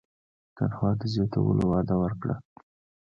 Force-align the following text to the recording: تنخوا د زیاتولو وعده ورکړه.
تنخوا 0.55 0.89
د 0.99 1.01
زیاتولو 1.13 1.61
وعده 1.67 1.95
ورکړه. 2.01 2.35